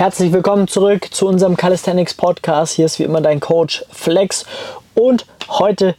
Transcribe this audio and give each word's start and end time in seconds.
Herzlich 0.00 0.32
willkommen 0.32 0.66
zurück 0.66 1.12
zu 1.12 1.28
unserem 1.28 1.58
Calisthenics 1.58 2.14
Podcast. 2.14 2.72
Hier 2.72 2.86
ist 2.86 2.98
wie 2.98 3.02
immer 3.02 3.20
dein 3.20 3.38
Coach 3.38 3.84
Flex 3.90 4.46
und 4.94 5.26
heute 5.46 5.94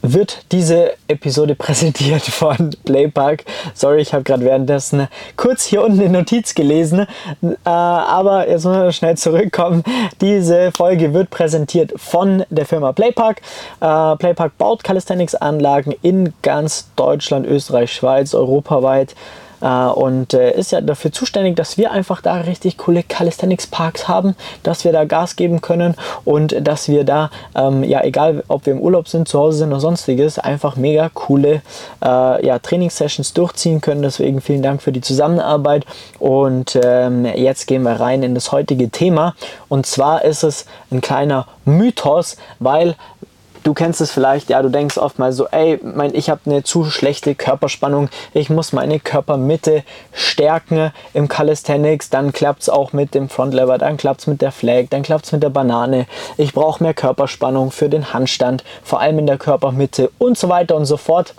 wird 0.00 0.46
diese 0.50 0.94
Episode 1.08 1.54
präsentiert 1.58 2.22
von 2.22 2.70
Playpark. 2.86 3.44
Sorry, 3.74 4.00
ich 4.00 4.14
habe 4.14 4.24
gerade 4.24 4.46
währenddessen 4.46 5.08
kurz 5.36 5.66
hier 5.66 5.84
unten 5.84 6.00
eine 6.00 6.08
Notiz 6.08 6.54
gelesen, 6.54 7.00
äh, 7.42 7.68
aber 7.68 8.48
jetzt 8.48 8.64
muss 8.64 8.78
wir 8.78 8.92
schnell 8.92 9.18
zurückkommen. 9.18 9.84
Diese 10.22 10.72
Folge 10.72 11.12
wird 11.12 11.28
präsentiert 11.28 11.92
von 11.96 12.44
der 12.48 12.64
Firma 12.64 12.92
Playpark. 12.92 13.42
Äh, 13.82 14.16
Playpark 14.16 14.56
baut 14.56 14.82
Calisthenics-Anlagen 14.84 15.94
in 16.00 16.32
ganz 16.40 16.88
Deutschland, 16.96 17.46
Österreich, 17.46 17.92
Schweiz, 17.92 18.32
europaweit. 18.32 19.14
Äh, 19.60 19.86
und 19.86 20.34
äh, 20.34 20.52
ist 20.52 20.72
ja 20.72 20.80
dafür 20.80 21.12
zuständig, 21.12 21.56
dass 21.56 21.78
wir 21.78 21.90
einfach 21.90 22.20
da 22.20 22.34
richtig 22.36 22.78
coole 22.78 23.02
Calisthenics 23.02 23.66
Parks 23.66 24.08
haben, 24.08 24.34
dass 24.62 24.84
wir 24.84 24.92
da 24.92 25.04
Gas 25.04 25.36
geben 25.36 25.60
können 25.60 25.94
und 26.24 26.54
dass 26.66 26.88
wir 26.88 27.04
da, 27.04 27.30
ähm, 27.54 27.82
ja, 27.84 28.02
egal 28.04 28.44
ob 28.48 28.66
wir 28.66 28.72
im 28.72 28.80
Urlaub 28.80 29.08
sind, 29.08 29.28
zu 29.28 29.38
Hause 29.38 29.58
sind 29.58 29.68
oder 29.68 29.80
sonstiges, 29.80 30.38
einfach 30.38 30.76
mega 30.76 31.10
coole 31.12 31.62
äh, 32.04 32.46
ja, 32.46 32.58
Trainingssessions 32.58 33.32
durchziehen 33.34 33.80
können. 33.80 34.02
Deswegen 34.02 34.40
vielen 34.40 34.62
Dank 34.62 34.82
für 34.82 34.92
die 34.92 35.00
Zusammenarbeit 35.00 35.84
und 36.18 36.78
ähm, 36.82 37.24
jetzt 37.24 37.66
gehen 37.66 37.82
wir 37.82 38.00
rein 38.00 38.22
in 38.22 38.34
das 38.34 38.52
heutige 38.52 38.90
Thema 38.90 39.34
und 39.68 39.86
zwar 39.86 40.24
ist 40.24 40.42
es 40.42 40.66
ein 40.90 41.00
kleiner 41.00 41.46
Mythos, 41.64 42.36
weil 42.58 42.96
Du 43.62 43.74
kennst 43.74 44.00
es 44.00 44.10
vielleicht, 44.10 44.50
ja, 44.50 44.62
du 44.62 44.68
denkst 44.68 44.98
oft 44.98 45.18
mal 45.18 45.32
so, 45.32 45.46
ey, 45.48 45.80
mein, 45.82 46.14
ich 46.14 46.30
habe 46.30 46.40
eine 46.46 46.62
zu 46.62 46.84
schlechte 46.84 47.34
Körperspannung, 47.34 48.08
ich 48.34 48.50
muss 48.50 48.72
meine 48.72 49.00
Körpermitte 49.00 49.82
stärken 50.12 50.92
im 51.14 51.28
Calisthenics, 51.28 52.10
dann 52.10 52.32
klappt 52.32 52.62
es 52.62 52.68
auch 52.68 52.92
mit 52.92 53.14
dem 53.14 53.28
Frontlever, 53.28 53.78
dann 53.78 53.96
klappt 53.96 54.20
es 54.20 54.26
mit 54.26 54.42
der 54.42 54.52
Flag, 54.52 54.86
dann 54.90 55.02
klappt 55.02 55.26
es 55.26 55.32
mit 55.32 55.42
der 55.42 55.50
Banane, 55.50 56.06
ich 56.36 56.52
brauche 56.52 56.82
mehr 56.82 56.94
Körperspannung 56.94 57.70
für 57.70 57.88
den 57.88 58.12
Handstand, 58.12 58.64
vor 58.82 59.00
allem 59.00 59.18
in 59.18 59.26
der 59.26 59.38
Körpermitte 59.38 60.10
und 60.18 60.38
so 60.38 60.48
weiter 60.48 60.76
und 60.76 60.86
so 60.86 60.96
fort. 60.96 61.34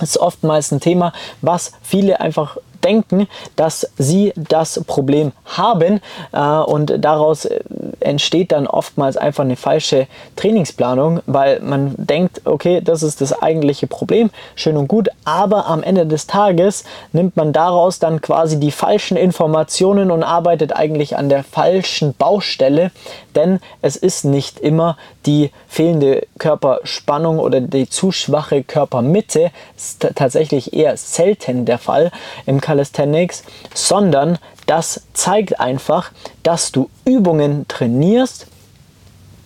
Das 0.00 0.10
ist 0.10 0.18
oftmals 0.18 0.72
ein 0.72 0.80
Thema, 0.80 1.12
was 1.40 1.72
viele 1.82 2.20
einfach 2.20 2.56
denken, 2.84 3.26
dass 3.56 3.90
sie 3.96 4.32
das 4.36 4.82
Problem 4.86 5.32
haben 5.44 6.00
äh, 6.32 6.40
und 6.40 6.94
daraus 6.98 7.46
äh, 7.46 7.60
entsteht 8.04 8.52
dann 8.52 8.66
oftmals 8.66 9.16
einfach 9.16 9.44
eine 9.44 9.56
falsche 9.56 10.06
Trainingsplanung, 10.36 11.20
weil 11.26 11.60
man 11.60 11.94
denkt, 11.96 12.42
okay, 12.44 12.80
das 12.80 13.02
ist 13.02 13.20
das 13.20 13.40
eigentliche 13.42 13.86
Problem, 13.86 14.30
schön 14.54 14.76
und 14.76 14.88
gut, 14.88 15.08
aber 15.24 15.66
am 15.66 15.82
Ende 15.82 16.06
des 16.06 16.26
Tages 16.26 16.84
nimmt 17.12 17.36
man 17.36 17.52
daraus 17.52 17.98
dann 17.98 18.20
quasi 18.20 18.60
die 18.60 18.70
falschen 18.70 19.16
Informationen 19.16 20.10
und 20.10 20.22
arbeitet 20.22 20.74
eigentlich 20.74 21.16
an 21.16 21.28
der 21.28 21.44
falschen 21.44 22.14
Baustelle, 22.14 22.90
denn 23.34 23.60
es 23.82 23.96
ist 23.96 24.24
nicht 24.24 24.60
immer 24.60 24.96
die 25.26 25.50
fehlende 25.68 26.26
Körperspannung 26.38 27.38
oder 27.38 27.60
die 27.60 27.88
zu 27.88 28.12
schwache 28.12 28.62
Körpermitte, 28.62 29.50
ist 29.76 30.06
tatsächlich 30.14 30.74
eher 30.74 30.96
selten 30.96 31.64
der 31.64 31.78
Fall 31.78 32.10
im 32.46 32.60
Calisthenics, 32.60 33.44
sondern 33.74 34.38
das 34.66 35.02
zeigt 35.12 35.60
einfach, 35.60 36.10
dass 36.42 36.72
du 36.72 36.88
Übungen 37.04 37.66
trainierst, 37.68 38.46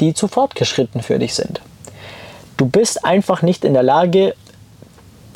die 0.01 0.15
zu 0.15 0.29
fortgeschritten 0.29 1.03
für 1.03 1.19
dich 1.19 1.35
sind. 1.35 1.61
Du 2.57 2.67
bist 2.67 3.05
einfach 3.05 3.43
nicht 3.43 3.65
in 3.65 3.75
der 3.75 3.83
Lage, 3.83 4.35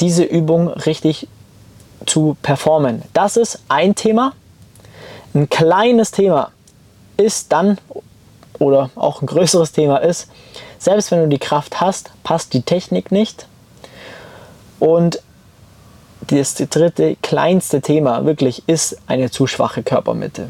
diese 0.01 0.25
Übung 0.25 0.69
richtig 0.69 1.29
zu 2.07 2.37
performen. 2.43 3.03
Das 3.13 3.37
ist 3.37 3.61
ein 3.69 3.95
Thema. 3.95 4.33
Ein 5.35 5.49
kleines 5.49 6.11
Thema 6.11 6.51
ist 7.17 7.53
dann, 7.53 7.79
oder 8.59 8.91
auch 8.97 9.23
ein 9.23 9.27
größeres 9.27 9.73
Thema 9.73 9.99
ist, 9.99 10.29
selbst 10.79 11.11
wenn 11.11 11.21
du 11.21 11.29
die 11.29 11.39
Kraft 11.39 11.81
hast, 11.81 12.11
passt 12.25 12.53
die 12.55 12.63
Technik 12.63 13.13
nicht. 13.13 13.47
Und 14.81 15.23
das 16.29 16.55
dritte, 16.55 17.17
kleinste 17.23 17.81
Thema 17.81 18.25
wirklich 18.25 18.63
ist 18.67 18.97
eine 19.07 19.31
zu 19.31 19.47
schwache 19.47 19.83
Körpermitte. 19.83 20.49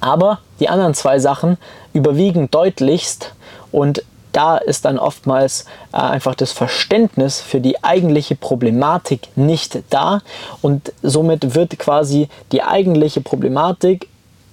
Aber 0.00 0.40
die 0.60 0.68
anderen 0.68 0.94
zwei 0.94 1.18
Sachen 1.18 1.58
überwiegen 1.92 2.50
deutlichst 2.50 3.34
und 3.72 4.04
da 4.32 4.58
ist 4.58 4.84
dann 4.84 4.98
oftmals 4.98 5.64
äh, 5.92 5.96
einfach 5.96 6.34
das 6.34 6.52
Verständnis 6.52 7.40
für 7.40 7.60
die 7.60 7.82
eigentliche 7.82 8.36
Problematik 8.36 9.28
nicht 9.36 9.82
da 9.90 10.20
und 10.62 10.92
somit 11.02 11.54
wird 11.54 11.78
quasi 11.78 12.28
die 12.52 12.62
eigentliche 12.62 13.20
Problematik 13.20 14.08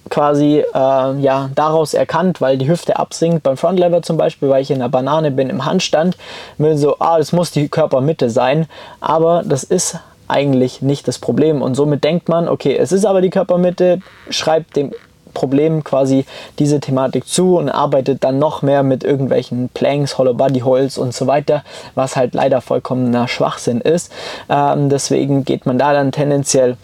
quasi 0.08 0.64
äh, 0.74 1.20
ja, 1.20 1.50
daraus 1.54 1.94
erkannt, 1.94 2.40
weil 2.40 2.58
die 2.58 2.68
Hüfte 2.68 2.98
absinkt 2.98 3.42
beim 3.42 3.56
Frontlever 3.56 4.02
zum 4.02 4.16
Beispiel, 4.16 4.48
weil 4.48 4.62
ich 4.62 4.70
in 4.70 4.80
der 4.80 4.88
Banane 4.88 5.30
bin 5.30 5.50
im 5.50 5.64
Handstand, 5.64 6.16
will 6.58 6.76
so, 6.76 6.96
ah, 6.98 7.18
das 7.18 7.32
muss 7.32 7.50
die 7.50 7.68
Körpermitte 7.68 8.30
sein, 8.30 8.66
aber 9.00 9.42
das 9.44 9.64
ist 9.64 9.98
eigentlich 10.28 10.82
nicht 10.82 11.08
das 11.08 11.18
Problem 11.18 11.62
und 11.62 11.74
somit 11.74 12.04
denkt 12.04 12.28
man, 12.28 12.48
okay, 12.48 12.76
es 12.76 12.92
ist 12.92 13.06
aber 13.06 13.20
die 13.20 13.30
Körpermitte, 13.30 14.00
schreibt 14.28 14.76
dem 14.76 14.92
Problem 15.34 15.84
quasi 15.84 16.24
diese 16.58 16.80
Thematik 16.80 17.26
zu 17.26 17.56
und 17.58 17.68
arbeitet 17.68 18.24
dann 18.24 18.38
noch 18.38 18.62
mehr 18.62 18.82
mit 18.82 19.04
irgendwelchen 19.04 19.68
Planks, 19.72 20.18
Hollow 20.18 20.34
Body 20.34 20.60
Holds 20.60 20.98
und 20.98 21.14
so 21.14 21.26
weiter, 21.26 21.64
was 21.94 22.16
halt 22.16 22.34
leider 22.34 22.60
vollkommener 22.60 23.28
Schwachsinn 23.28 23.80
ist. 23.80 24.12
Ähm, 24.48 24.88
deswegen 24.88 25.44
geht 25.44 25.64
man 25.64 25.78
da 25.78 25.92
dann 25.92 26.12
tendenziell 26.12 26.76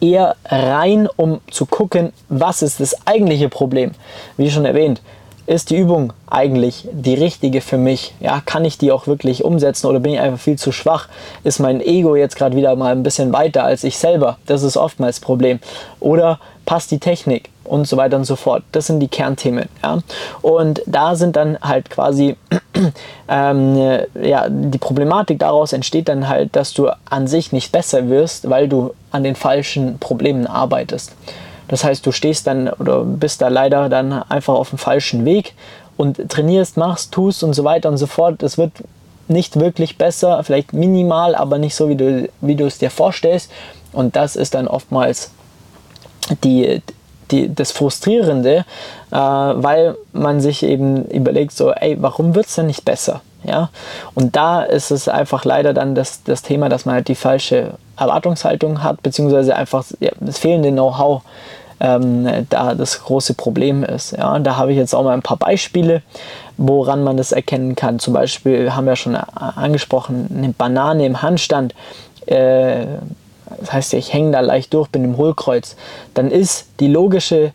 eher 0.00 0.36
rein, 0.44 1.08
um 1.16 1.40
zu 1.50 1.66
gucken, 1.66 2.12
was 2.28 2.62
ist 2.62 2.80
das 2.80 3.06
eigentliche 3.06 3.48
Problem. 3.48 3.92
Wie 4.36 4.50
schon 4.50 4.64
erwähnt, 4.64 5.00
ist 5.46 5.70
die 5.70 5.76
Übung 5.76 6.12
eigentlich 6.28 6.88
die 6.92 7.14
richtige 7.14 7.60
für 7.60 7.78
mich? 7.78 8.14
Ja, 8.20 8.42
kann 8.44 8.64
ich 8.64 8.78
die 8.78 8.90
auch 8.90 9.06
wirklich 9.06 9.44
umsetzen 9.44 9.86
oder 9.86 10.00
bin 10.00 10.14
ich 10.14 10.20
einfach 10.20 10.40
viel 10.40 10.58
zu 10.58 10.72
schwach? 10.72 11.08
Ist 11.44 11.60
mein 11.60 11.80
Ego 11.80 12.16
jetzt 12.16 12.36
gerade 12.36 12.56
wieder 12.56 12.74
mal 12.76 12.92
ein 12.92 13.02
bisschen 13.02 13.32
weiter 13.32 13.64
als 13.64 13.84
ich 13.84 13.96
selber? 13.96 14.38
Das 14.46 14.62
ist 14.62 14.76
oftmals 14.76 15.20
Problem. 15.20 15.60
Oder 16.00 16.40
passt 16.64 16.90
die 16.90 16.98
Technik? 16.98 17.50
Und 17.62 17.88
so 17.88 17.96
weiter 17.96 18.16
und 18.16 18.24
so 18.24 18.36
fort. 18.36 18.62
Das 18.70 18.86
sind 18.86 19.00
die 19.00 19.08
Kernthemen. 19.08 19.68
Ja? 19.82 19.98
Und 20.40 20.82
da 20.86 21.16
sind 21.16 21.34
dann 21.34 21.58
halt 21.60 21.90
quasi, 21.90 22.36
ähm, 23.28 23.98
ja, 24.22 24.46
die 24.48 24.78
Problematik 24.78 25.40
daraus 25.40 25.72
entsteht 25.72 26.08
dann 26.08 26.28
halt, 26.28 26.54
dass 26.54 26.74
du 26.74 26.88
an 27.10 27.26
sich 27.26 27.50
nicht 27.50 27.72
besser 27.72 28.08
wirst, 28.08 28.48
weil 28.48 28.68
du 28.68 28.94
an 29.10 29.24
den 29.24 29.34
falschen 29.34 29.98
Problemen 29.98 30.46
arbeitest. 30.46 31.12
Das 31.68 31.84
heißt, 31.84 32.06
du 32.06 32.12
stehst 32.12 32.46
dann 32.46 32.68
oder 32.68 33.04
bist 33.04 33.42
da 33.42 33.48
leider 33.48 33.88
dann 33.88 34.12
einfach 34.12 34.54
auf 34.54 34.70
dem 34.70 34.78
falschen 34.78 35.24
Weg 35.24 35.54
und 35.96 36.28
trainierst, 36.28 36.76
machst, 36.76 37.12
tust 37.12 37.42
und 37.42 37.54
so 37.54 37.64
weiter 37.64 37.88
und 37.88 37.96
so 37.96 38.06
fort. 38.06 38.42
Es 38.42 38.58
wird 38.58 38.72
nicht 39.28 39.58
wirklich 39.58 39.98
besser, 39.98 40.42
vielleicht 40.44 40.72
minimal, 40.72 41.34
aber 41.34 41.58
nicht 41.58 41.74
so, 41.74 41.88
wie 41.88 41.96
du, 41.96 42.28
wie 42.40 42.54
du 42.54 42.66
es 42.66 42.78
dir 42.78 42.90
vorstellst. 42.90 43.50
Und 43.92 44.14
das 44.14 44.36
ist 44.36 44.54
dann 44.54 44.68
oftmals 44.68 45.30
die, 46.44 46.82
die, 47.30 47.52
das 47.52 47.72
Frustrierende, 47.72 48.64
äh, 49.10 49.16
weil 49.16 49.96
man 50.12 50.40
sich 50.40 50.62
eben 50.62 51.06
überlegt, 51.06 51.52
so, 51.52 51.72
ey, 51.72 51.96
warum 52.00 52.34
wird 52.34 52.46
es 52.46 52.54
denn 52.54 52.66
nicht 52.66 52.84
besser? 52.84 53.22
Ja? 53.44 53.70
Und 54.14 54.36
da 54.36 54.62
ist 54.62 54.90
es 54.90 55.08
einfach 55.08 55.44
leider 55.44 55.72
dann 55.72 55.94
das, 55.94 56.22
das 56.22 56.42
Thema, 56.42 56.68
dass 56.68 56.84
man 56.84 56.96
halt 56.96 57.08
die 57.08 57.14
falsche 57.14 57.74
Erwartungshaltung 57.96 58.82
hat, 58.82 59.02
beziehungsweise 59.02 59.56
einfach 59.56 59.84
ja, 60.00 60.10
das 60.20 60.38
fehlende 60.38 60.70
Know-how 60.70 61.22
ähm, 61.80 62.46
da 62.48 62.74
das 62.74 63.02
große 63.02 63.34
Problem 63.34 63.84
ist. 63.84 64.12
Ja? 64.12 64.34
Und 64.34 64.44
da 64.44 64.56
habe 64.56 64.72
ich 64.72 64.78
jetzt 64.78 64.94
auch 64.94 65.04
mal 65.04 65.14
ein 65.14 65.22
paar 65.22 65.36
Beispiele, 65.36 66.02
woran 66.56 67.04
man 67.04 67.16
das 67.16 67.32
erkennen 67.32 67.76
kann. 67.76 67.98
Zum 67.98 68.14
Beispiel 68.14 68.74
haben 68.74 68.86
wir 68.86 68.96
schon 68.96 69.14
angesprochen, 69.14 70.28
eine 70.34 70.50
Banane 70.50 71.04
im 71.04 71.22
Handstand. 71.22 71.74
Äh, 72.26 72.86
das 73.60 73.72
heißt, 73.72 73.94
ich 73.94 74.12
hänge 74.12 74.32
da 74.32 74.40
leicht 74.40 74.74
durch, 74.74 74.88
bin 74.88 75.04
im 75.04 75.16
Hohlkreuz. 75.16 75.76
Dann 76.14 76.30
ist 76.30 76.66
die 76.80 76.88
logische 76.88 77.52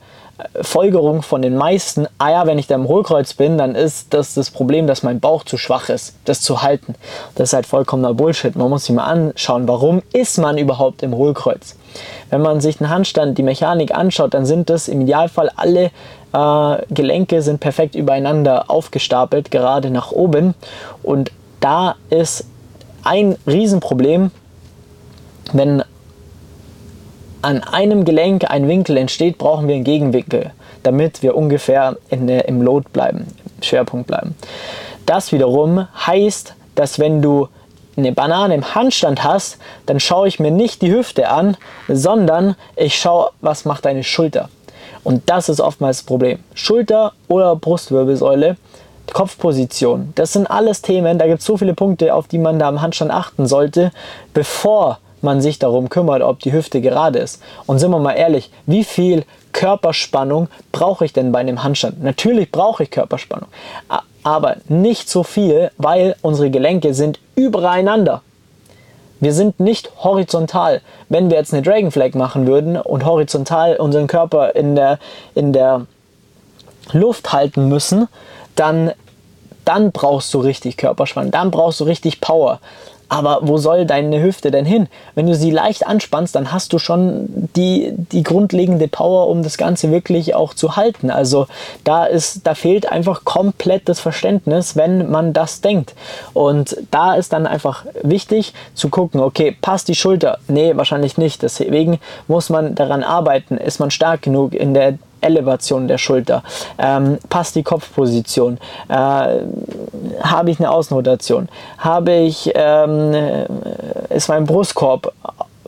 Folgerung 0.62 1.22
von 1.22 1.42
den 1.42 1.56
meisten, 1.56 2.08
ah 2.18 2.32
ja, 2.32 2.48
wenn 2.48 2.58
ich 2.58 2.68
da 2.68 2.76
im 2.76 2.88
Hohlkreuz 2.88 3.34
bin, 3.34 3.58
dann 3.58 3.76
ist 3.76 4.14
das 4.14 4.34
das 4.34 4.50
Problem, 4.50 4.88
dass 4.88 5.04
mein 5.04 5.20
Bauch 5.20 5.44
zu 5.44 5.58
schwach 5.58 5.90
ist, 5.90 6.16
das 6.26 6.42
zu 6.42 6.62
halten. 6.62 6.96
Das 7.36 7.50
ist 7.50 7.54
halt 7.54 7.66
vollkommener 7.66 8.14
Bullshit. 8.14 8.56
Man 8.56 8.70
muss 8.70 8.86
sich 8.86 8.96
mal 8.96 9.06
anschauen, 9.06 9.68
warum 9.68 10.02
ist 10.14 10.38
man 10.38 10.58
überhaupt 10.58 11.04
im 11.04 11.16
Hohlkreuz? 11.16 11.76
Wenn 12.30 12.42
man 12.42 12.62
sich 12.62 12.78
den 12.78 12.90
Handstand, 12.90 13.38
die 13.38 13.44
Mechanik 13.44 13.94
anschaut, 13.94 14.34
dann 14.34 14.46
sind 14.46 14.70
das 14.70 14.88
im 14.88 15.02
Idealfall 15.02 15.52
alle 15.56 15.92
äh, 16.34 16.78
Gelenke 16.90 17.42
sind 17.42 17.60
perfekt 17.60 17.96
übereinander 17.96 18.66
aufgestapelt, 18.70 19.52
gerade 19.52 19.90
nach 19.90 20.12
oben. 20.12 20.56
Und 21.04 21.32
da 21.60 21.96
ist 22.10 22.46
ein 23.04 23.36
Riesenproblem, 23.48 24.32
wenn 25.54 25.84
an 27.42 27.64
einem 27.64 28.06
Gelenk 28.06 28.50
ein 28.50 28.68
Winkel 28.68 28.98
entsteht, 28.98 29.38
brauchen 29.38 29.68
wir 29.68 29.76
einen 29.76 29.84
Gegenwinkel, 29.84 30.52
damit 30.84 31.24
wir 31.24 31.36
ungefähr 31.36 31.98
in, 32.10 32.28
im 32.30 32.62
Load 32.62 32.88
bleiben, 32.94 33.28
im 33.58 33.64
Schwerpunkt 33.64 34.08
bleiben. 34.08 34.36
Das 35.06 35.32
wiederum 35.32 35.88
heißt, 36.06 36.56
dass 36.76 37.00
wenn 37.00 37.22
du 37.22 37.48
eine 37.98 38.12
Banane 38.12 38.56
im 38.56 38.76
Handstand 38.76 39.24
hast, 39.24 39.58
dann 39.86 40.00
schaue 40.00 40.28
ich 40.28 40.40
mir 40.40 40.52
nicht 40.52 40.82
die 40.82 40.92
Hüfte 40.92 41.30
an, 41.30 41.58
sondern 41.88 42.56
ich 42.76 42.96
schaue, 42.96 43.32
was 43.42 43.66
macht 43.66 43.86
deine 43.86 44.04
Schulter. 44.04 44.50
Und 45.04 45.30
das 45.30 45.50
ist 45.50 45.60
oftmals 45.60 45.98
das 45.98 46.06
Problem. 46.06 46.40
Schulter 46.54 47.14
oder 47.28 47.56
Brustwirbelsäule, 47.56 48.58
Kopfposition, 49.12 50.14
das 50.16 50.32
sind 50.32 50.50
alles 50.50 50.82
Themen, 50.82 51.20
da 51.20 51.28
gibt 51.28 51.40
es 51.40 51.46
so 51.46 51.58
viele 51.58 51.74
Punkte, 51.74 52.14
auf 52.14 52.28
die 52.28 52.38
man 52.38 52.60
da 52.60 52.70
im 52.70 52.82
Handstand 52.82 53.12
achten 53.12 53.46
sollte, 53.46 53.92
bevor 54.34 54.88
man 54.88 54.98
sich 55.42 55.60
darum 55.60 55.90
kümmert, 55.90 56.22
ob 56.22 56.40
die 56.40 56.52
Hüfte 56.52 56.82
gerade 56.82 57.20
ist. 57.20 57.42
Und 57.68 57.80
sind 57.80 57.92
wir 57.92 58.00
mal 58.00 58.14
ehrlich, 58.14 58.52
wie 58.66 58.84
viel 58.84 59.24
Körperspannung 59.54 60.48
brauche 60.72 61.06
ich 61.06 61.14
denn 61.14 61.32
bei 61.32 61.40
einem 61.40 61.64
Handstand? 61.64 62.04
Natürlich 62.04 62.52
brauche 62.52 62.84
ich 62.84 62.92
Körperspannung, 62.92 63.50
aber 64.24 64.58
nicht 64.68 65.10
so 65.10 65.24
viel, 65.24 65.72
weil 65.78 66.16
unsere 66.22 66.50
Gelenke 66.50 66.94
sind 66.94 67.20
übereinander. 67.36 68.22
Wir 69.20 69.34
sind 69.34 69.60
nicht 69.60 69.92
horizontal. 70.04 70.82
Wenn 71.08 71.30
wir 71.30 71.38
jetzt 71.38 71.54
eine 71.54 71.62
Dragon 71.62 71.92
Flag 71.92 72.16
machen 72.16 72.48
würden 72.48 72.76
und 72.76 73.06
horizontal 73.06 73.76
unseren 73.76 74.08
Körper 74.08 74.56
in 74.56 74.76
der, 74.76 74.98
in 75.36 75.54
der 75.54 75.86
Luft 76.92 77.32
halten 77.32 77.68
müssen, 77.68 78.08
dann, 78.56 78.92
dann 79.64 79.92
brauchst 79.92 80.34
du 80.34 80.40
richtig 80.40 80.76
Körperspannung, 80.78 81.32
dann 81.32 81.52
brauchst 81.52 81.80
du 81.80 81.84
richtig 81.84 82.20
Power. 82.20 82.60
Aber 83.12 83.40
wo 83.42 83.58
soll 83.58 83.86
deine 83.86 84.24
Hüfte 84.24 84.52
denn 84.52 84.64
hin? 84.64 84.88
Wenn 85.16 85.28
du 85.28 85.36
sie 85.36 85.52
leicht 85.52 85.86
anspannst, 85.86 86.34
dann 86.34 86.54
hast 86.54 86.72
du 86.72 86.80
schon 86.80 87.26
die, 87.58 87.92
die 87.94 88.24
grundlegende 88.24 88.88
Power, 88.88 89.28
um 89.28 89.44
das 89.44 89.58
Ganze 89.58 89.92
wirklich 89.92 90.34
auch 90.34 90.54
zu 90.54 90.78
halten. 90.78 91.12
Also 91.12 91.48
da 91.84 92.06
ist, 92.06 92.48
da 92.48 92.56
fehlt 92.56 92.90
einfach 92.90 93.26
komplett 93.26 93.90
das 93.90 94.00
Verständnis, 94.00 94.78
wenn 94.78 95.12
man 95.12 95.34
das 95.34 95.60
denkt. 95.60 95.94
Und 96.32 96.78
da 96.90 97.16
ist 97.16 97.34
dann 97.34 97.48
einfach 97.48 97.86
wichtig 98.02 98.54
zu 98.76 98.88
gucken, 98.88 99.20
okay, 99.20 99.58
passt 99.62 99.90
die 99.90 99.96
Schulter? 99.96 100.38
Nee, 100.48 100.78
wahrscheinlich 100.78 101.18
nicht. 101.18 101.44
Deswegen 101.44 102.00
muss 102.30 102.50
man 102.50 102.76
daran 102.76 103.04
arbeiten. 103.04 103.58
Ist 103.58 103.82
man 103.82 103.92
stark 103.92 104.22
genug 104.22 104.54
in 104.54 104.74
der 104.74 104.98
Elevation 105.22 105.88
der 105.88 105.98
Schulter? 105.98 106.44
Ähm, 106.78 107.20
passt 107.30 107.56
die 107.56 107.64
Kopfposition? 107.64 108.58
Äh, 108.90 108.94
habe 110.22 110.52
ich 110.52 110.60
eine 110.60 110.72
Außenrotation? 110.72 111.50
Habe 111.78 112.14
ich, 112.14 112.52
ähm, 112.56 113.14
äh, 113.14 113.46
ist 114.10 114.30
mein 114.30 114.46
Brustkorb 114.46 115.14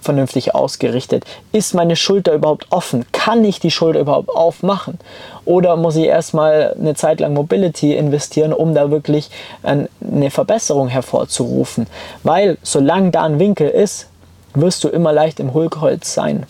vernünftig 0.03 0.53
ausgerichtet? 0.53 1.23
Ist 1.51 1.73
meine 1.73 1.95
Schulter 1.95 2.33
überhaupt 2.33 2.67
offen? 2.69 3.05
Kann 3.11 3.43
ich 3.43 3.59
die 3.59 3.71
Schulter 3.71 3.99
überhaupt 3.99 4.29
aufmachen? 4.29 4.99
Oder 5.45 5.75
muss 5.75 5.95
ich 5.95 6.05
erstmal 6.05 6.75
eine 6.79 6.93
Zeit 6.95 7.19
lang 7.19 7.33
Mobility 7.33 7.95
investieren, 7.95 8.53
um 8.53 8.75
da 8.75 8.91
wirklich 8.91 9.29
eine 9.63 10.29
Verbesserung 10.29 10.89
hervorzurufen? 10.89 11.87
Weil 12.23 12.57
solange 12.61 13.11
da 13.11 13.23
ein 13.23 13.39
Winkel 13.39 13.69
ist, 13.69 14.07
wirst 14.53 14.83
du 14.83 14.89
immer 14.89 15.13
leicht 15.13 15.39
im 15.39 15.53
Hohlkreuz 15.53 16.13
sein. 16.13 16.45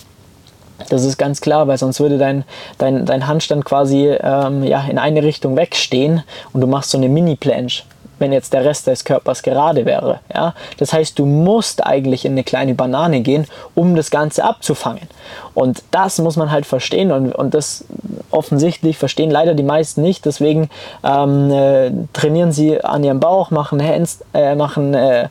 Das 0.90 1.04
ist 1.04 1.18
ganz 1.18 1.42
klar, 1.42 1.68
weil 1.68 1.78
sonst 1.78 2.00
würde 2.00 2.18
dein, 2.18 2.44
dein, 2.78 3.06
dein 3.06 3.28
Handstand 3.28 3.66
quasi 3.66 4.08
ähm, 4.08 4.64
ja, 4.64 4.84
in 4.90 4.98
eine 4.98 5.24
Richtung 5.24 5.56
wegstehen 5.56 6.24
und 6.52 6.62
du 6.62 6.68
machst 6.68 6.92
so 6.92 6.98
eine 6.98 7.10
Mini-Planche, 7.10 7.84
wenn 8.20 8.32
jetzt 8.32 8.54
der 8.54 8.66
Rest 8.66 8.88
des 8.88 9.04
Körpers 9.04 9.44
gerade 9.44 9.86
wäre. 9.86 10.20
Ja? 10.34 10.54
Das 10.78 10.94
heißt, 10.94 11.18
du 11.18 11.26
musst 11.26 11.86
eigentlich 11.86 12.26
in 12.26 12.34
eine 12.34 12.44
kleine 12.44 12.74
Banane 12.74 13.22
gehen, 13.22 13.48
um 13.76 13.96
das 13.96 14.12
Ganze 14.12 14.44
abzufangen. 14.44 15.08
Und 15.54 15.84
das 15.92 16.20
muss 16.20 16.36
man 16.36 16.52
halt 16.52 16.66
verstehen 16.66 17.12
und, 17.12 17.34
und 17.34 17.54
das 17.54 17.86
offensichtlich 18.32 18.98
verstehen 18.98 19.30
leider 19.30 19.54
die 19.54 19.64
meisten 19.64 20.02
nicht. 20.02 20.26
Deswegen 20.26 20.70
ähm, 21.04 21.52
äh, 21.52 21.92
trainieren 22.14 22.52
sie 22.52 22.84
an 22.84 23.04
ihrem 23.04 23.20
Bauch, 23.20 23.52
machen 23.52 23.82
Hands, 23.82 24.20
äh, 24.34 24.56
machen 24.56 24.94
äh, 24.94 25.30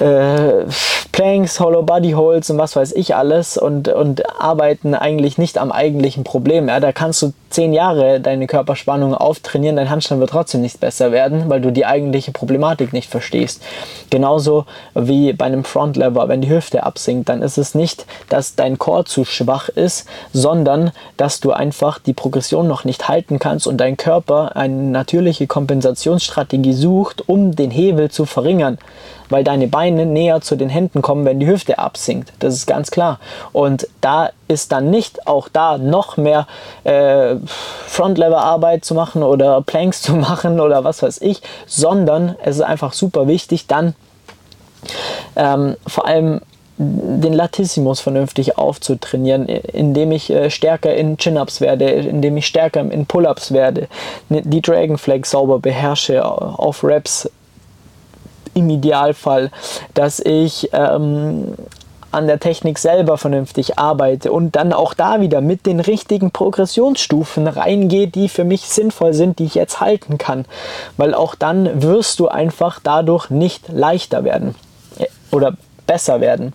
äh, 0.00 0.64
Planks, 1.12 1.60
Hollow 1.60 1.82
Body 1.82 2.12
Holds 2.12 2.50
und 2.50 2.58
was 2.58 2.74
weiß 2.74 2.92
ich 2.92 3.14
alles 3.14 3.56
und, 3.56 3.88
und 3.88 4.40
arbeiten 4.40 4.94
eigentlich 4.94 5.38
nicht 5.38 5.58
am 5.58 5.70
eigentlichen 5.70 6.24
Problem. 6.24 6.68
Ja, 6.68 6.80
da 6.80 6.92
kannst 6.92 7.22
du 7.22 7.32
zehn 7.54 7.72
Jahre 7.72 8.20
deine 8.20 8.46
Körperspannung 8.46 9.14
auftrainieren, 9.14 9.76
dein 9.76 9.88
Handstand 9.88 10.20
wird 10.20 10.30
trotzdem 10.30 10.60
nicht 10.60 10.80
besser 10.80 11.12
werden, 11.12 11.48
weil 11.48 11.60
du 11.60 11.70
die 11.70 11.86
eigentliche 11.86 12.32
Problematik 12.32 12.92
nicht 12.92 13.08
verstehst. 13.08 13.62
Genauso 14.10 14.66
wie 14.94 15.32
bei 15.32 15.44
einem 15.46 15.64
Frontlever, 15.64 16.28
wenn 16.28 16.40
die 16.40 16.50
Hüfte 16.50 16.82
absinkt, 16.82 17.28
dann 17.28 17.42
ist 17.42 17.56
es 17.56 17.74
nicht, 17.74 18.06
dass 18.28 18.56
dein 18.56 18.78
Core 18.78 19.04
zu 19.04 19.24
schwach 19.24 19.68
ist, 19.68 20.08
sondern 20.32 20.90
dass 21.16 21.38
du 21.38 21.52
einfach 21.52 22.00
die 22.00 22.12
Progression 22.12 22.66
noch 22.66 22.84
nicht 22.84 23.08
halten 23.08 23.38
kannst 23.38 23.68
und 23.68 23.78
dein 23.78 23.96
Körper 23.96 24.56
eine 24.56 24.74
natürliche 24.74 25.46
Kompensationsstrategie 25.46 26.72
sucht, 26.72 27.28
um 27.28 27.54
den 27.54 27.70
Hebel 27.70 28.10
zu 28.10 28.26
verringern 28.26 28.78
weil 29.28 29.44
deine 29.44 29.68
Beine 29.68 30.06
näher 30.06 30.40
zu 30.40 30.56
den 30.56 30.68
Händen 30.68 31.02
kommen, 31.02 31.24
wenn 31.24 31.40
die 31.40 31.46
Hüfte 31.46 31.78
absinkt. 31.78 32.32
Das 32.38 32.54
ist 32.54 32.66
ganz 32.66 32.90
klar. 32.90 33.18
Und 33.52 33.88
da 34.00 34.30
ist 34.48 34.72
dann 34.72 34.90
nicht 34.90 35.26
auch 35.26 35.48
da 35.48 35.78
noch 35.78 36.16
mehr 36.16 36.46
äh, 36.84 37.36
Front-Lever-Arbeit 37.46 38.84
zu 38.84 38.94
machen 38.94 39.22
oder 39.22 39.62
Planks 39.62 40.02
zu 40.02 40.12
machen 40.14 40.60
oder 40.60 40.84
was 40.84 41.02
weiß 41.02 41.20
ich, 41.20 41.42
sondern 41.66 42.36
es 42.42 42.56
ist 42.56 42.62
einfach 42.62 42.92
super 42.92 43.26
wichtig, 43.26 43.66
dann 43.66 43.94
ähm, 45.36 45.76
vor 45.86 46.06
allem 46.06 46.40
den 46.76 47.32
Latissimus 47.32 48.00
vernünftig 48.00 48.58
aufzutrainieren, 48.58 49.46
indem 49.46 50.10
ich 50.10 50.28
äh, 50.30 50.50
stärker 50.50 50.94
in 50.94 51.16
Chin-Ups 51.16 51.60
werde, 51.60 51.84
indem 51.84 52.36
ich 52.36 52.46
stärker 52.46 52.80
in 52.80 53.06
Pull-Ups 53.06 53.52
werde, 53.52 53.86
die 54.28 54.60
Dragon 54.60 54.98
Flag 54.98 55.24
sauber 55.24 55.60
beherrsche, 55.60 56.24
auf 56.24 56.82
Reps 56.82 57.30
im 58.54 58.70
Idealfall, 58.70 59.50
dass 59.94 60.18
ich 60.20 60.70
ähm, 60.72 61.54
an 62.14 62.26
der 62.26 62.40
Technik 62.40 62.78
selber 62.78 63.18
vernünftig 63.18 63.78
arbeite 63.78 64.32
und 64.32 64.56
dann 64.56 64.72
auch 64.72 64.94
da 64.94 65.20
wieder 65.20 65.40
mit 65.40 65.66
den 65.66 65.80
richtigen 65.80 66.30
Progressionsstufen 66.30 67.46
reingehe, 67.46 68.08
die 68.08 68.28
für 68.28 68.44
mich 68.44 68.62
sinnvoll 68.62 69.12
sind, 69.12 69.38
die 69.38 69.44
ich 69.44 69.54
jetzt 69.54 69.80
halten 69.80 70.16
kann. 70.16 70.46
Weil 70.96 71.14
auch 71.14 71.34
dann 71.34 71.82
wirst 71.82 72.20
du 72.20 72.28
einfach 72.28 72.80
dadurch 72.82 73.30
nicht 73.30 73.68
leichter 73.68 74.24
werden 74.24 74.54
äh, 74.98 75.06
oder 75.30 75.54
besser 75.86 76.20
werden. 76.20 76.52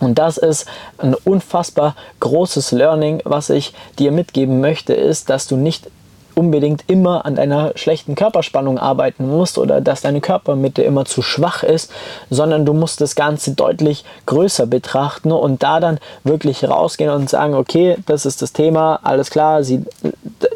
Und 0.00 0.18
das 0.18 0.36
ist 0.36 0.66
ein 0.98 1.14
unfassbar 1.14 1.96
großes 2.20 2.72
Learning, 2.72 3.22
was 3.24 3.50
ich 3.50 3.72
dir 3.98 4.12
mitgeben 4.12 4.60
möchte, 4.60 4.92
ist, 4.92 5.30
dass 5.30 5.46
du 5.46 5.56
nicht 5.56 5.90
unbedingt 6.36 6.84
immer 6.86 7.24
an 7.24 7.34
deiner 7.34 7.72
schlechten 7.76 8.14
Körperspannung 8.14 8.78
arbeiten 8.78 9.26
musst 9.26 9.56
oder 9.56 9.80
dass 9.80 10.02
deine 10.02 10.20
Körpermitte 10.20 10.82
immer 10.82 11.06
zu 11.06 11.22
schwach 11.22 11.62
ist, 11.62 11.90
sondern 12.28 12.66
du 12.66 12.74
musst 12.74 13.00
das 13.00 13.14
Ganze 13.14 13.52
deutlich 13.52 14.04
größer 14.26 14.66
betrachten 14.66 15.32
und 15.32 15.62
da 15.62 15.80
dann 15.80 15.98
wirklich 16.24 16.62
rausgehen 16.62 17.10
und 17.10 17.30
sagen, 17.30 17.54
okay, 17.54 17.96
das 18.04 18.26
ist 18.26 18.42
das 18.42 18.52
Thema, 18.52 19.00
alles 19.02 19.30
klar, 19.30 19.64
sie, 19.64 19.82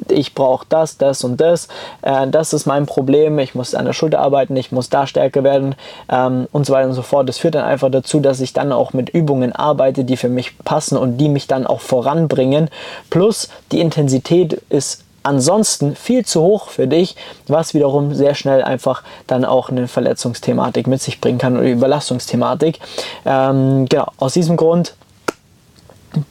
ich 0.09 0.35
brauche 0.35 0.67
das, 0.69 0.99
das 0.99 1.25
und 1.25 1.41
das, 1.41 1.69
äh, 2.03 2.29
das 2.29 2.53
ist 2.53 2.67
mein 2.67 2.85
Problem, 2.85 3.39
ich 3.39 3.55
muss 3.55 3.75
an 3.75 3.87
der 3.87 3.95
Schulter 3.95 4.19
arbeiten, 4.19 4.57
ich 4.57 4.73
muss 4.73 4.91
da 4.91 5.07
stärker 5.07 5.45
werden 5.45 5.75
ähm, 6.11 6.47
und 6.53 6.67
so 6.67 6.75
weiter 6.75 6.89
und 6.89 6.95
so 6.95 7.03
fort. 7.03 7.27
Das 7.27 7.39
führt 7.39 7.55
dann 7.55 7.65
einfach 7.65 7.91
dazu, 7.91 8.21
dass 8.21 8.41
ich 8.41 8.53
dann 8.53 8.73
auch 8.73 8.93
mit 8.93 9.09
Übungen 9.09 9.55
arbeite, 9.55 10.05
die 10.05 10.19
für 10.19 10.29
mich 10.29 10.59
passen 10.59 10.99
und 10.99 11.17
die 11.17 11.31
mich 11.31 11.47
dann 11.47 11.67
auch 11.67 11.81
voranbringen. 11.81 12.69
Plus 13.09 13.49
die 13.73 13.81
Intensität 13.81 14.61
ist 14.69 15.05
ansonsten 15.23 15.97
viel 15.97 16.25
zu 16.25 16.41
hoch 16.41 16.69
für 16.69 16.87
dich, 16.87 17.17
was 17.47 17.75
wiederum 17.75 18.15
sehr 18.15 18.35
schnell 18.35 18.63
einfach 18.63 19.03
dann 19.27 19.45
auch 19.45 19.71
eine 19.71 19.89
Verletzungsthematik 19.89 20.87
mit 20.87 21.03
sich 21.03 21.21
bringen 21.21 21.39
kann 21.39 21.57
oder 21.57 21.69
Überlastungsthematik. 21.69 22.79
Ähm, 23.25 23.87
genau, 23.89 24.09
aus 24.19 24.35
diesem 24.35 24.57
Grund 24.57 24.95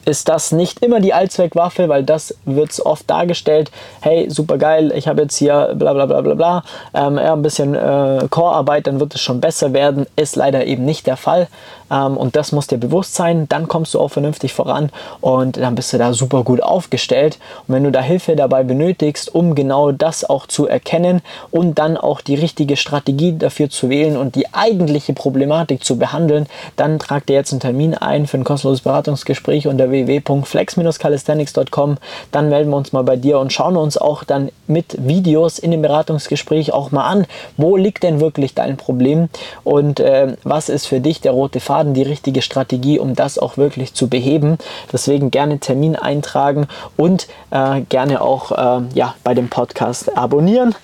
ist 0.05 0.29
das 0.29 0.51
nicht 0.51 0.83
immer 0.83 0.99
die 0.99 1.13
Allzweckwaffe, 1.13 1.89
weil 1.89 2.03
das 2.03 2.35
wird 2.45 2.79
oft 2.85 3.09
dargestellt, 3.09 3.71
hey, 4.01 4.29
super 4.29 4.57
geil, 4.57 4.91
ich 4.95 5.07
habe 5.07 5.21
jetzt 5.21 5.37
hier 5.37 5.73
bla 5.75 5.93
bla 5.93 6.05
bla 6.05 6.21
bla 6.21 6.33
bla, 6.33 6.63
ähm, 6.93 7.17
ja, 7.17 7.33
ein 7.33 7.41
bisschen 7.41 7.75
äh, 7.75 8.27
Core-Arbeit, 8.29 8.87
dann 8.87 8.99
wird 8.99 9.15
es 9.15 9.21
schon 9.21 9.41
besser 9.41 9.73
werden, 9.73 10.05
ist 10.15 10.35
leider 10.35 10.65
eben 10.65 10.85
nicht 10.85 11.07
der 11.07 11.17
Fall. 11.17 11.47
Ähm, 11.91 12.17
und 12.17 12.35
das 12.35 12.51
muss 12.51 12.67
dir 12.67 12.77
bewusst 12.77 13.15
sein. 13.15 13.47
Dann 13.49 13.67
kommst 13.67 13.93
du 13.93 13.99
auch 13.99 14.09
vernünftig 14.09 14.53
voran 14.53 14.91
und 15.21 15.57
dann 15.57 15.75
bist 15.75 15.93
du 15.93 15.97
da 15.97 16.13
super 16.13 16.43
gut 16.43 16.61
aufgestellt. 16.61 17.39
Und 17.67 17.75
wenn 17.75 17.83
du 17.83 17.91
da 17.91 18.01
Hilfe 18.01 18.35
dabei 18.35 18.63
benötigst, 18.63 19.33
um 19.33 19.55
genau 19.55 19.91
das 19.91 20.27
auch 20.27 20.47
zu 20.47 20.67
erkennen 20.67 21.21
und 21.51 21.79
dann 21.79 21.97
auch 21.97 22.21
die 22.21 22.35
richtige 22.35 22.77
Strategie 22.77 23.37
dafür 23.37 23.69
zu 23.69 23.89
wählen 23.89 24.17
und 24.17 24.35
die 24.35 24.53
eigentliche 24.53 25.13
Problematik 25.13 25.83
zu 25.83 25.97
behandeln, 25.97 26.47
dann 26.75 26.99
trag 26.99 27.25
dir 27.25 27.33
jetzt 27.33 27.51
einen 27.51 27.59
Termin 27.59 27.93
ein 27.93 28.27
für 28.27 28.37
ein 28.37 28.43
kostenloses 28.43 28.83
Beratungsgespräch 28.83 29.67
unter 29.69 29.89
www.flex-calisthenics.com. 29.89 31.97
Dann 32.31 32.49
melden 32.49 32.71
wir 32.71 32.77
uns 32.77 32.91
mal 32.91 33.03
bei 33.03 33.15
dir 33.15 33.39
und 33.39 33.53
schauen 33.53 33.77
uns 33.77 33.97
auch 33.97 34.23
dann 34.23 34.49
mit 34.67 35.07
Videos 35.07 35.59
in 35.59 35.71
dem 35.71 35.81
Beratungsgespräch 35.81 36.73
auch 36.73 36.91
mal 36.91 37.07
an, 37.07 37.25
wo 37.57 37.77
liegt 37.77 38.03
denn 38.03 38.19
wirklich 38.19 38.53
dein 38.53 38.77
Problem 38.77 39.29
und 39.63 39.99
äh, 39.99 40.35
was 40.43 40.69
ist 40.69 40.85
für 40.85 40.99
dich 40.99 41.21
der 41.21 41.31
rote 41.31 41.59
Faden 41.59 41.93
die 41.93 42.03
richtige 42.03 42.41
Strategie, 42.41 42.99
um 42.99 43.15
das 43.15 43.39
auch 43.39 43.57
wirklich 43.57 43.93
zu 43.93 44.07
beheben. 44.07 44.57
Deswegen 44.91 45.31
gerne 45.31 45.59
Termin 45.59 45.95
eintragen 45.95 46.67
und 46.97 47.27
äh, 47.51 47.81
gerne 47.81 48.21
auch 48.21 48.51
äh, 48.51 48.81
ja, 48.93 49.15
bei 49.23 49.33
dem 49.33 49.49
Podcast 49.49 50.17
abonnieren. 50.17 50.75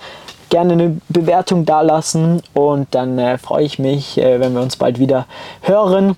gerne 0.48 0.74
eine 0.74 1.00
Bewertung 1.08 1.64
da 1.64 1.80
lassen 1.80 2.42
und 2.54 2.94
dann 2.94 3.18
äh, 3.18 3.38
freue 3.38 3.64
ich 3.64 3.78
mich, 3.78 4.18
äh, 4.18 4.40
wenn 4.40 4.54
wir 4.54 4.62
uns 4.62 4.76
bald 4.76 4.98
wieder 4.98 5.26
hören 5.62 6.16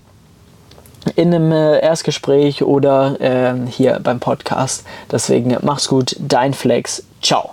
in 1.15 1.33
einem 1.33 1.51
äh, 1.51 1.79
Erstgespräch 1.79 2.63
oder 2.63 3.19
äh, 3.21 3.53
hier 3.69 3.99
beim 4.03 4.19
Podcast. 4.19 4.83
Deswegen 5.11 5.55
mach's 5.61 5.87
gut, 5.87 6.15
dein 6.19 6.53
Flex. 6.53 7.03
Ciao. 7.21 7.47